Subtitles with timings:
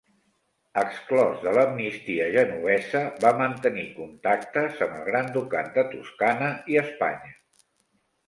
[0.83, 7.33] Exclòs de l'amnistia genovesa, va mantenir contactes amb el Gran Ducat de Toscana i Espanya.